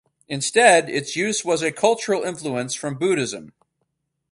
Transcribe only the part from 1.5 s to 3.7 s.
a cultural influence from Buddhism.